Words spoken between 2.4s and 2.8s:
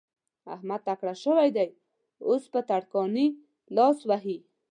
په